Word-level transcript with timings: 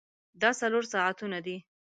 دا 0.41 0.49
څلور 0.59 0.83
ساعتونه 0.93 1.39
دي. 1.45 1.57